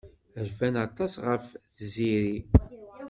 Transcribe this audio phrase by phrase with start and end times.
[0.47, 1.45] Rfan aṭas ɣef
[1.75, 2.37] Tiziri.